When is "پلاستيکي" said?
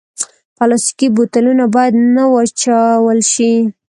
0.57-1.07